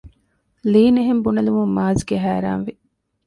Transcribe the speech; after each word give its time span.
ލީން 0.71 0.97
އެހެން 0.99 1.21
ބުނެލުމުން 1.25 1.73
މާޒްގެ 1.77 2.17
ހައިރާންވި 2.23 2.73